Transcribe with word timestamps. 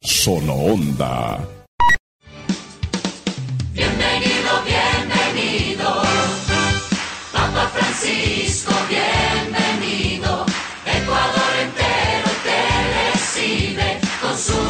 Solo 0.00 0.54
Onda. 0.54 1.38
Bienvenido, 3.72 4.62
bienvenido, 4.64 6.02
Papa 7.32 7.68
Francisco, 7.74 8.72
bienvenido. 8.88 10.46
Ecuador 10.86 11.52
entero 11.62 12.30
te 12.44 13.12
recibe 13.12 13.98
con 14.22 14.38
su 14.38 14.67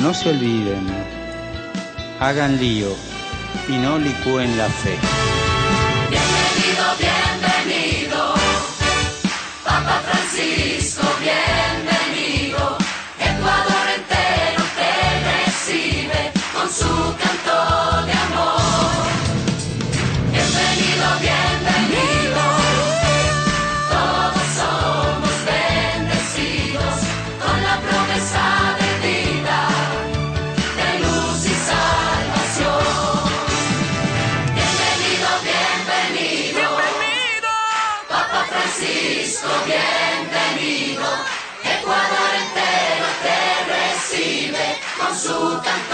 No 0.00 0.12
se 0.12 0.30
olviden, 0.30 0.86
hagan 2.20 2.58
lío 2.58 2.94
y 3.68 3.72
no 3.72 3.98
licúen 3.98 4.56
la 4.58 4.68
fe. 4.68 4.98
Bienvenido, 6.10 6.84
bienvenido, 6.98 8.34
Papa 9.64 10.02
Francisco, 10.04 10.73
Bienvenido. 39.42 41.02
Ecuador 41.64 42.30
entero 42.38 43.06
te 43.24 43.38
recibe 43.72 44.78
con 44.96 45.12
su 45.18 45.60
canto 45.60 45.93